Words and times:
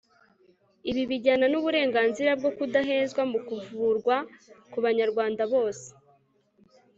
ibi 0.89 1.01
bijyana 1.09 1.45
n'uburenganzira 1.51 2.31
bwo 2.39 2.51
kudahezwa 2.57 3.21
mu 3.31 3.39
kuvurwa 3.47 4.15
ku 4.71 4.77
banyarwanda 4.85 5.43
bose 5.53 5.87